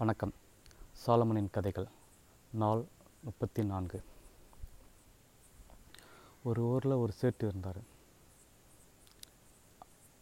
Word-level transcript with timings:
வணக்கம். 0.00 0.32
சாலமனின் 1.06 1.50
கதைகள் 1.50 1.86
நாள் 2.50 2.84
முப்பத்தி 3.24 3.64
நான்கு 3.64 4.02
ஒரு 6.42 6.62
ஊரில் 6.62 6.92
ஒரு 6.92 7.12
சேட்டு 7.20 7.44
இருந்தார். 7.48 7.80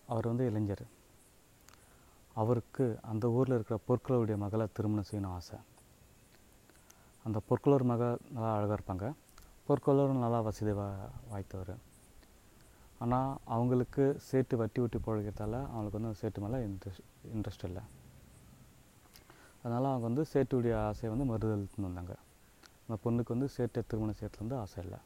அவர் 0.06 0.26
வந்து 0.26 0.46
இளைஞர். 0.46 0.82
அவருக்கு 2.34 2.98
அந்த 3.02 3.30
ஊரில் 3.30 3.54
இருக்கிற 3.54 3.80
பொற்களருடைய 3.88 4.36
மகளை 4.36 4.66
திருமணம் 4.72 5.08
செய்யணும் 5.10 5.34
ஆசை. 5.38 5.58
அந்த 7.24 7.40
பொற்களூர் 7.50 7.84
மகள் 7.84 8.18
நல்லா 8.30 8.54
அழகாக 8.54 8.78
இருப்பாங்க. 8.78 9.12
பொற்களூரும் 9.68 10.24
நல்லா 10.24 10.40
வசதி 10.40 10.72
வா 10.72 11.08
வாய்த்தவர். 11.30 11.76
ஆனால் 12.98 13.36
அவங்களுக்கு 13.44 14.22
சேட்டு 14.30 14.56
வட்டி 14.56 14.80
வட்டி 14.80 14.98
பொழைக்கிறதால 14.98 15.62
அவங்களுக்கு 15.68 16.00
வந்து 16.00 16.20
சேட்டு 16.22 16.44
மேலே 16.46 16.66
இன்ட்ரெஸ்ட் 16.66 17.06
இன்ட்ரெஸ்ட் 17.36 17.64
இல்லை. 17.64 17.82
அதனால் 19.68 19.92
அவங்க 19.92 20.06
வந்து 20.08 20.24
சேட்டுடைய 20.32 20.74
ஆசையை 20.88 21.08
வந்து 21.12 21.26
மறுதளித்துன்னு 21.30 21.88
வந்தாங்க. 21.88 22.14
அந்த 22.84 22.96
பொண்ணுக்கு 23.04 23.34
வந்து 23.34 23.48
சேட்டை 23.56 23.80
திருமணம் 23.88 24.18
சேர்த்துல 24.20 24.44
வந்து 24.44 24.58
ஆசை 24.62 24.78
இல்லை. 24.84 25.00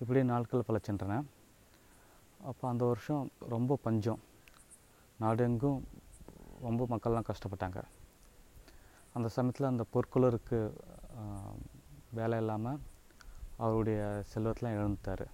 இப்படியே 0.00 0.24
நாட்கள் 0.30 0.64
பல 0.68 0.78
சென்றன 0.86 1.18
அப்போ 2.50 2.64
அந்த 2.70 2.84
வருஷம் 2.90 3.22
ரொம்ப 3.52 3.76
பஞ்சம். 3.84 4.20
நாடெங்கும் 5.22 5.78
ரொம்ப 6.66 6.82
மக்கள்லாம் 6.92 7.28
கஷ்டப்பட்டாங்க. 7.28 7.80
அந்த 9.16 9.28
சமயத்தில் 9.36 9.70
அந்த 9.72 9.84
பொற்குளருக்கு 9.94 10.58
வேலை 12.18 12.36
இல்லாமல் 12.42 12.82
அவருடைய 13.64 14.00
செல்வத்தெலாம் 14.32 14.76
இழந்துட்டார். 14.78 15.26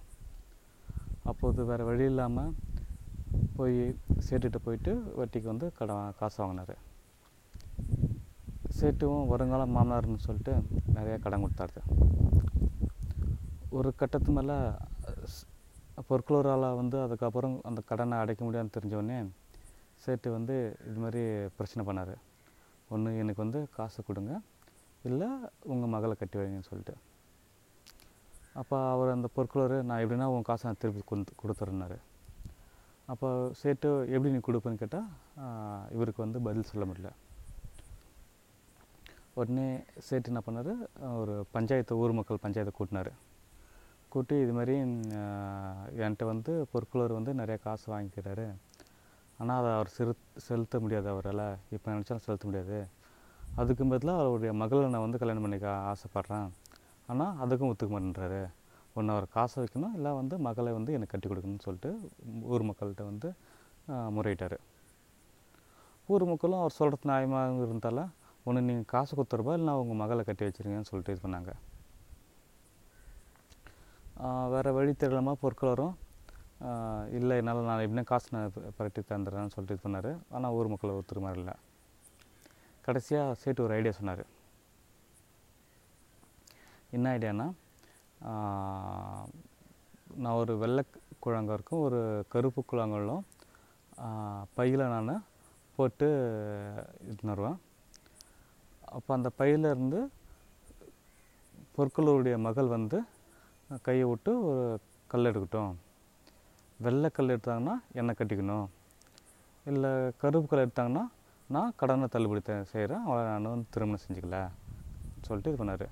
அப்போது 1.31 1.67
வேறு 1.71 1.83
வழி 1.89 2.05
இல்லாமல் 2.13 2.55
போய் 3.57 3.77
சேட்டுகிட்ட 4.27 4.59
போயிட்டு 4.67 4.93
வட்டிக்கு 5.19 5.47
வந்து 5.53 5.69
கடன் 5.79 6.17
காசு 6.21 6.39
வாங்கினார். 6.43 6.75
சேட்டுவும் 8.83 9.29
வருங்கால 9.33 9.65
மாமனார்னு 9.75 10.25
சொல்லிட்டு 10.27 10.53
நிறையா 10.95 11.17
கடன் 11.25 11.43
கொடுத்தாரு 11.43 11.81
ஒரு 13.77 13.89
கட்டத்து 13.99 14.31
மேலே 14.37 14.55
பொற்குளரால் 16.09 16.65
வந்து 16.79 16.97
அதுக்கப்புறம் 17.05 17.55
அந்த 17.69 17.79
கடனை 17.89 18.15
அடைக்க 18.23 18.41
முடியாதுன்னு 18.45 18.75
தெரிஞ்சவொடனே 18.75 19.17
சேட்டு 20.03 20.29
வந்து 20.35 20.55
இது 20.89 20.97
மாதிரி 21.03 21.21
பிரச்சனை 21.57 21.81
பண்ணார். 21.87 22.13
ஒன்று 22.93 23.11
எனக்கு 23.23 23.41
வந்து 23.43 23.59
காசு 23.77 23.99
கொடுங்க. 24.07 24.33
இல்லை 25.09 25.29
உங்கள் 25.73 25.91
மகளை 25.93 26.15
கட்டி 26.21 26.37
வைங்கன்னு 26.39 26.69
சொல்லிட்டு. 26.69 26.95
அப்போ 28.61 28.77
அவர் 28.93 29.15
அந்த 29.15 29.29
பொற்குளர் 29.35 29.75
நான் 29.89 30.01
எப்படின்னா 30.03 30.27
உன் 30.35 30.47
காசை 30.49 30.65
நான் 30.69 30.81
திருப்பி 30.83 31.03
கொடுத்து 31.11 31.33
கொடுத்துறேன்னாரு. 31.43 31.99
அப்போ 33.13 33.29
சேட்டு 33.61 33.91
எப்படி 34.15 34.33
நீ 34.35 34.41
கொடுப்பேன்னு 34.49 34.81
கேட்டால் 34.83 35.07
இவருக்கு 35.97 36.25
வந்து 36.25 36.41
பதில் 36.47 36.71
சொல்ல 36.71 36.85
முடியல. 36.91 37.11
உடனே 39.39 39.67
சேட்டு 40.07 40.29
என்ன 40.31 40.41
பண்ணார்? 40.47 40.71
ஒரு 41.21 41.35
பஞ்சாயத்து 41.55 41.93
ஊர் 42.01 42.17
மக்கள் 42.17 42.43
பஞ்சாயத்தை 42.43 42.73
கூட்டினார். 42.79 43.11
கூட்டி 44.13 44.35
இது 44.43 44.53
மாதிரி 44.57 44.73
என்கிட்ட 46.03 46.25
வந்து 46.31 46.51
பொற்குளர் 46.71 47.15
வந்து 47.17 47.31
நிறையா 47.39 47.59
காசு 47.63 47.85
வாங்கிக்கிறாரு. 47.93 48.47
ஆனால் 49.39 49.59
அதை 49.61 49.69
அவர் 49.77 49.89
செலுத் 49.97 50.25
செலுத்த 50.47 50.79
முடியாது 50.83 51.07
அவரால். 51.13 51.45
இப்போ 51.75 51.87
நினச்சாலும் 51.93 52.25
செலுத்த 52.27 52.43
முடியாது. 52.49 52.79
அதுக்கு 53.61 53.83
பதிலாக 53.93 54.25
அவருடைய 54.25 54.51
மகளை 54.61 54.85
நான் 54.93 55.05
வந்து 55.05 55.21
கல்யாணம் 55.21 55.45
பண்ணிக்க 55.45 55.69
ஆசைப்பட்றேன். 55.91 56.47
ஆனால் 57.11 57.33
அதுக்கும் 57.43 57.71
ஒத்துக்க 57.71 57.91
மாட்டேன்றாரு. 57.95 58.41
ஒன்று 58.97 59.13
அவர் 59.15 59.27
காசை 59.35 59.57
வைக்கணும் 59.61 59.95
இல்லை 59.97 60.11
வந்து 60.21 60.35
மகளை 60.47 60.71
வந்து 60.79 60.91
எனக்கு 60.97 61.13
கட்டி 61.13 61.27
கொடுக்கணும்னு 61.29 61.65
சொல்லிட்டு 61.67 61.91
ஊர் 62.53 62.67
மக்கள்கிட்ட 62.69 63.03
வந்து 63.11 63.29
முறையிட்டார். 64.17 64.57
ஊர் 66.09 66.25
மக்களும் 66.31 66.61
அவர் 66.63 66.77
சொல்கிறது 66.79 67.09
நியாயமாக 67.11 67.65
இருந்தால 67.67 68.01
ஒன்று 68.47 68.65
நீங்கள் 68.67 68.91
காசு 68.93 69.11
கொடுத்துருப்பா 69.17 69.53
இல்லை 69.59 69.73
உங்கள் 69.81 69.99
மகளை 70.01 70.23
கட்டி 70.29 70.43
வச்சிருங்கன்னு 70.47 70.89
சொல்லிட்டு 70.89 71.13
இது 71.15 71.23
பண்ணாங்க. 71.25 71.51
வேறு 74.53 74.71
வழி 74.77 74.93
தெரியலமா 75.03 75.33
பொருட்கள் 75.43 75.71
வரும். 75.73 75.95
இல்லை 77.17 77.35
என்னால் 77.41 77.67
நான் 77.69 77.83
எப்படின்னா 77.85 78.05
காசு 78.11 78.27
நான் 78.35 78.53
பரட்டி 78.77 79.01
தந்துடுறேன்னு 79.11 79.53
சொல்லிட்டு 79.55 79.75
இது 79.77 79.85
பண்ணார். 79.85 80.11
ஆனால் 80.35 80.55
ஊர் 80.57 80.71
மக்கள் 80.73 80.95
ஒருத்தர் 80.97 81.25
மாதிரி 81.25 81.41
இல்லை. 81.43 81.55
கடைசியாக 82.85 83.37
சேட்டு 83.43 83.65
ஒரு 83.65 83.75
ஐடியா 83.79 83.93
சொன்னார். 83.99 84.23
என்ன 86.95 87.11
ஐடியானா 87.17 87.47
நான் 90.23 90.39
ஒரு 90.41 90.53
வெள்ளை 90.63 90.83
குழங்கருக்கும் 91.25 91.83
ஒரு 91.85 91.99
கருப்பு 92.33 92.61
குழங்களும் 92.71 93.23
பையில் 94.57 94.91
நான் 94.93 95.11
போட்டு 95.77 96.07
இது 97.11 97.29
வருவேன் 97.31 97.57
அப்போ 98.93 99.13
அந்த 99.13 99.29
பையிலேருந்து 99.39 100.07
பொற்களூருடைய 101.77 102.37
மகள் 102.37 102.67
வந்து 102.67 103.01
கையை 103.81 104.03
விட்டு 104.03 104.45
ஒரு 104.45 104.79
கல் 105.07 105.23
எடுக்கட்டும். 105.23 105.75
வெள்ளை 106.77 107.09
கல் 107.09 107.27
எடுத்தாங்கன்னா 107.27 107.73
என்னை 107.93 108.15
கட்டிக்கணும். 108.17 108.67
இல்லை 109.65 110.11
கருப்பு 110.17 110.47
கல் 110.47 110.67
எடுத்தாங்கன்னா 110.67 111.07
நான் 111.47 111.73
கடனை 111.75 112.07
தள்ளுபடி 112.07 112.41
செய்கிறேன் 112.41 113.03
அவளை 113.05 113.23
நான் 113.23 113.41
வந்து 113.41 113.65
திருமணம் 113.69 113.99
செஞ்சுக்கல. 114.07 114.49
சொல்லிட்டு 115.21 115.53
இது 115.53 115.65
பண்ணார். 115.65 115.87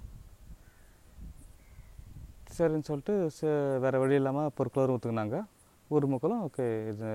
சரின்னு 2.58 2.84
சொல்லிட்டு 2.84 3.32
சே- 3.42 3.80
வேறு 3.80 4.00
வழி 4.00 4.16
இல்லாமல் 4.16 4.50
பொருட்களும் 4.58 4.98
ஒத்துக்கினாங்க. 4.98 5.46
ஊர் 5.88 6.06
மக்களும் 6.06 6.50
ஓகே 6.50 6.88
இது 6.88 7.06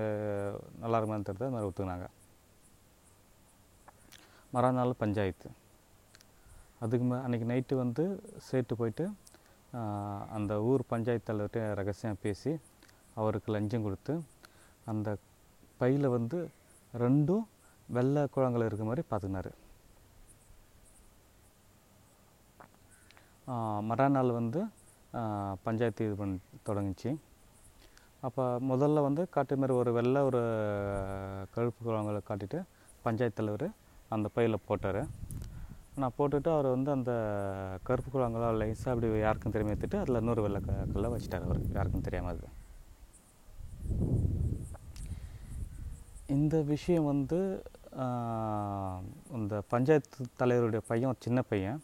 நல்லா 0.79 1.01
இருக்குமான்னு 1.01 1.25
தெரிஞ்சு 1.25 1.43
அது 1.43 1.49
மாதிரி 1.49 1.69
ஒத்துக்கினாங்க. 1.69 2.07
மறுநாள் 4.49 4.93
பஞ்சாயத்து. 4.97 5.49
அதுக்கு 6.83 7.05
மே 7.09 7.17
அன்றைக்கி 7.25 7.45
நைட்டு 7.51 7.75
வந்து 7.83 8.03
சேர்த்து 8.47 8.73
போயிட்டு 8.79 9.05
அந்த 10.35 10.53
ஊர் 10.69 10.83
பஞ்சாயத்து 10.91 11.27
தலைவர்கிட்ட 11.29 11.61
ரகசியம் 11.79 12.21
பேசி 12.25 12.51
அவருக்கு 13.19 13.49
லஞ்சம் 13.55 13.85
கொடுத்து 13.85 14.13
அந்த 14.91 15.09
பையில் 15.81 16.07
வந்து 16.17 16.39
ரெண்டும் 17.03 17.45
வெள்ளை 17.95 18.23
குழங்கள் 18.35 18.67
இருக்க 18.67 18.85
மாதிரி 18.89 19.03
பார்த்துக்கினாரு 19.09 19.51
மறுநாள் 23.89 24.37
வந்து 24.39 24.61
பஞ்சாயத்து 25.65 26.05
இது 26.07 26.15
பண்ண 26.21 26.37
தொடங்குச்சு. 26.67 27.11
அப்போ 28.27 28.43
முதல்ல 28.71 29.03
வந்து 29.07 29.23
காட்டு 29.35 29.57
மாதிரி 29.61 29.73
ஒரு 29.81 29.91
வெள்ளை 29.97 30.21
ஒரு 30.29 30.41
கழுப்பு 31.55 31.79
குழந்தைகளை 31.87 32.21
காட்டிட்டு 32.29 32.59
பஞ்சாயத்து 33.05 33.39
தலைவர் 33.39 33.67
அந்த 34.15 34.27
பையில் 34.35 34.65
போட்டார். 34.67 35.01
நான் 36.01 36.15
போட்டுட்டு 36.17 36.49
அவர் 36.55 36.67
வந்து 36.75 36.89
அந்த 36.95 37.11
கருப்பு 37.87 38.09
குழாங்களை 38.13 38.49
லைஸாக 38.61 38.93
அப்படி 38.93 39.07
யாருக்கும் 39.23 39.53
தெரியாம 39.53 39.73
எடுத்துட்டு 39.73 40.01
அதில் 40.01 40.19
இன்னொரு 40.21 40.41
வெள்ளை 40.45 40.59
க 40.65 40.73
கல்லை 40.93 41.09
அவர். 41.47 41.61
யாருக்கும் 41.77 42.05
தெரியாமல் 42.07 42.33
அது. 42.33 42.49
இந்த 46.35 46.55
விஷயம் 46.73 47.09
வந்து 47.13 47.39
இந்த 49.37 49.55
பஞ்சாயத்து 49.73 50.25
தலைவருடைய 50.41 50.81
பையன் 50.89 51.11
ஒரு 51.11 51.21
சின்ன 51.27 51.41
பையன். 51.51 51.79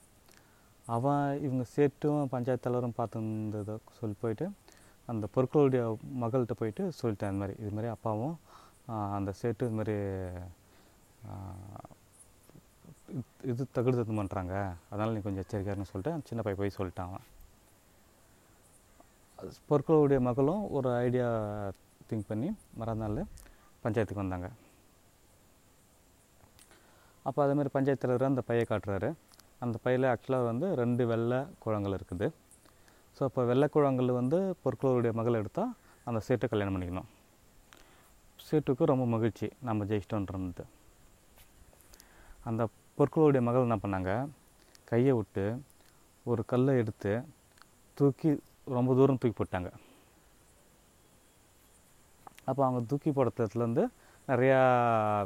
அவன் 0.85 1.25
இவங்க 1.45 1.65
சேட்டும் 1.75 2.31
பஞ்சாயத்து 2.33 2.65
தலைவரும் 2.65 2.97
பார்த்துருந்ததை 2.99 3.75
சொல்லி 3.99 4.17
போயிட்டு 4.23 4.47
அந்த 5.07 5.25
பொருட்களுடைய 5.35 5.83
மகள்கிட்ட 6.23 6.55
போயிட்டு 6.61 6.83
சொல்லிட்டேன் 7.01 7.31
இந்த 7.31 7.41
மாதிரி. 7.41 7.55
இது 7.63 7.71
மாதிரி 7.77 7.91
அப்பாவும் 7.95 8.35
அந்த 9.17 9.31
சேட்டு 9.41 9.67
இது 9.67 9.77
மாதிரி 9.79 9.97
இது- 13.43 13.65
தகுடு 13.73 14.01
தத்து 14.01 14.13
பண்ணுறாங்க 14.13 14.73
அதனால் 14.89 15.13
நீ 15.13 15.19
கொஞ்சம் 15.19 15.43
எச்சரிக்கையாருன்னு 15.43 15.91
சொல்லிட்டு 15.91 16.11
அந்த 16.11 16.25
சின்ன 16.25 16.41
பையன் 16.43 16.55
போய் 16.55 16.87
சொல்லிட்டான் 16.87 17.09
அவன். 17.09 17.25
பொற்களுடைய 19.69 20.19
மகளும் 20.19 20.71
ஒரு 20.71 20.93
ஐடியா 20.95 21.29
திங்க் 22.09 22.23
பண்ணி 22.27 22.55
மறுநாள் 22.73 23.23
பஞ்சாயத்துக்கு 23.83 24.13
வந்தாங்க. 24.13 24.49
அப்போ 27.23 27.43
அதேமாதிரி 27.43 27.69
பஞ்சாயத்து 27.73 28.07
தலைவர் 28.07 28.27
அந்த 28.27 28.41
பையை 28.41 28.65
காட்டுறாரு. 28.69 29.13
அந்த 29.59 29.79
பையில் 29.83 30.09
ஆக்சுவலாக 30.09 30.43
வந்து 30.43 30.75
ரெண்டு 30.75 31.07
வெள்ளை 31.07 31.45
குழங்கள் 31.59 31.91
இருக்குது. 31.91 32.29
ஸோ 33.19 33.23
அப்போ 33.23 33.43
வெள்ளை 33.43 33.67
குழங்கள் 33.67 34.11
வந்து 34.11 34.55
பொற்களோருடைய 34.65 35.11
மகள் 35.11 35.33
எடுத்தால் 35.33 35.75
அந்த 36.03 36.19
சீட்டை 36.19 36.49
கல்யாணம் 36.49 36.81
பண்ணிக்கணும். 36.81 37.05
சீட்டுக்கு 38.51 38.83
ரொம்ப 38.83 39.05
மகிழ்ச்சி. 39.05 39.49
நம்ம 39.61 39.85
ஜெயிச்சிட்டோன்றது 39.85 40.63
அந்த 42.43 42.67
பொற்களூருடைய 42.97 43.41
மகள் 43.47 43.65
என்ன 43.67 43.77
பண்ணாங்க? 43.83 44.11
கையை 44.89 45.13
விட்டு 45.17 45.45
ஒரு 46.31 46.41
கல்லை 46.51 46.73
எடுத்து 46.81 47.11
தூக்கி 47.97 48.31
ரொம்ப 48.75 48.95
தூரம் 48.99 49.19
தூக்கி 49.21 49.37
போட்டாங்க. 49.37 49.69
அப்போ 52.49 52.61
அவங்க 52.65 52.81
தூக்கி 52.89 53.11
போடுறதுலேருந்து 53.11 53.83
நிறையா 54.31 54.59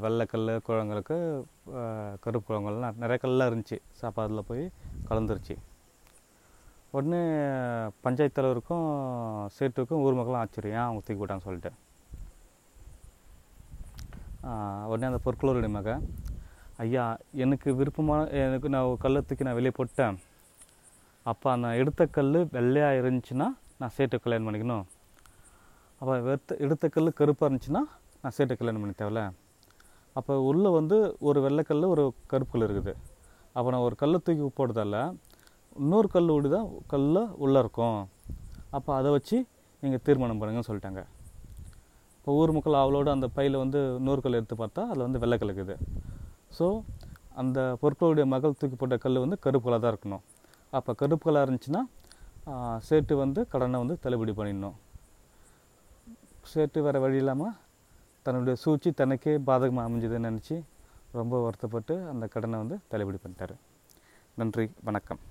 வெள்ளைக்கல் 0.03 0.45
குழங்களுக்கு 0.67 1.17
கருப்பு 2.23 2.47
குழங்கள்லாம் 2.47 2.99
நிறைய 3.01 3.17
கல்லாம் 3.23 3.49
இருந்துச்சு. 3.51 3.77
சாப்பாட்டில் 4.01 4.47
போய் 4.49 4.63
கலந்துருச்சு. 5.09 5.55
உடனே 6.95 7.21
பஞ்சாயத்து 8.05 8.37
தலைவருக்கும் 8.37 8.87
சேட்டுக்கும் 9.57 10.03
ஊர் 10.05 10.17
மக்களும் 10.19 10.41
ஆச்சரியம். 10.43 10.85
அவங்க 10.85 11.01
தூக்கி 11.05 11.19
போட்டாங்கன்னு 11.19 11.47
சொல்லிட்டு? 11.49 11.73
உடனே 14.91 15.07
அந்த 15.11 15.21
பொற்களோருடைய 15.25 15.71
மகன் 15.77 16.03
ஐயா 16.83 17.03
எனக்கு 17.43 17.69
விருப்பமான 17.79 18.21
எனக்கு 18.47 18.67
நான் 18.73 18.87
ஒரு 18.89 18.97
கல்லை 19.03 19.19
தூக்கி 19.27 19.45
நான் 19.47 19.57
வெளியே 19.59 19.73
போட்டேன். 19.77 20.15
அப்போ 21.31 21.49
நான் 21.63 21.77
எடுத்த 21.81 22.01
கல் 22.17 22.37
வெள்ளையாக 22.55 22.99
இருந்துச்சுன்னா 23.01 23.47
நான் 23.81 23.93
சேட்டு 23.95 24.17
கல்யாணம் 24.23 24.47
பண்ணிக்கணும். 24.47 24.85
அப்போ 25.99 26.11
எடுத்த 26.31 26.57
எடுத்த 26.65 26.85
கல் 26.95 27.09
கருப்பாக 27.19 27.47
இருந்துச்சுன்னா 27.47 27.81
நான் 28.21 28.35
சேட்டு 28.37 28.57
கல்யாணம் 28.59 28.83
பண்ணி 28.83 28.95
தேவையில்ல. 28.99 29.23
அப்போ 30.19 30.33
உள்ளே 30.49 30.69
வந்து 30.79 30.97
ஒரு 31.29 31.39
வெள்ளைக்கல் 31.45 31.91
ஒரு 31.93 32.03
கருப்பு 32.33 32.53
கல் 32.53 32.67
இருக்குது. 32.67 32.93
அப்போ 33.55 33.67
நான் 33.73 33.85
ஒரு 33.87 33.97
கல்லை 34.01 34.19
தூக்கி 34.27 34.47
போடுறதால 34.59 34.95
இன்னொரு 35.83 36.07
கல் 36.15 36.31
ஓடி 36.35 36.49
தான் 36.55 36.67
கல்லில் 36.91 37.23
உள்ளே 37.45 37.59
இருக்கும். 37.63 37.99
அப்போ 38.77 38.91
அதை 38.99 39.09
வச்சு 39.15 39.37
நீங்கள் 39.83 40.03
தீர்மானம் 40.05 40.39
பண்ணுங்கன்னு 40.41 40.69
சொல்லிட்டாங்க. 40.69 41.01
இப்போ 42.19 42.31
ஊர் 42.41 42.53
மக்கள் 42.55 42.81
அவளோட 42.83 43.09
அந்த 43.17 43.27
பையில் 43.35 43.61
வந்து 43.63 43.81
இன்னொரு 43.99 44.21
கல் 44.25 44.39
எடுத்து 44.39 44.55
பார்த்தா 44.61 44.83
அதில் 44.91 45.05
வந்து 45.07 45.21
வெள்ளைக்கல் 45.25 45.51
இருக்குது. 45.51 45.75
ஸோ 46.57 46.65
அந்த 47.41 47.59
பொருட்களுடைய 47.81 48.25
மகள் 48.33 48.57
தூக்கி 48.59 48.77
போட்ட 48.81 48.97
கல் 49.03 49.23
வந்து 49.23 49.37
கருப்பு 49.45 49.65
கலாக 49.67 49.81
தான் 49.83 49.93
இருக்கணும். 49.93 50.23
அப்போ 50.77 50.91
கருப்பு 51.01 51.25
கலாக 51.27 51.45
இருந்துச்சுன்னா 51.47 51.81
சேட்டு 52.87 53.13
வந்து 53.23 53.41
கடனை 53.53 53.79
வந்து 53.83 53.95
தள்ளுபடி 54.03 54.33
பண்ணிடணும். 54.39 54.75
சேட்டு 56.51 56.83
வேறு 56.87 56.99
வழி 57.05 57.17
இல்லாமல் 57.21 57.55
தன்னுடைய 58.25 58.55
சூழ்ச்சி 58.63 58.91
தனக்கே 59.01 59.33
பாதகமாக 59.49 59.87
அமைஞ்சதுன்னு 59.89 60.29
நினச்சி 60.29 60.57
ரொம்ப 61.19 61.41
வருத்தப்பட்டு 61.45 61.95
அந்த 62.13 62.27
கடனை 62.35 62.59
வந்து 62.63 62.77
தள்ளுபடி 62.93 63.19
பண்ணிட்டாரு. 63.23 63.57
நன்றி 64.41 64.67
வணக்கம். 64.89 65.21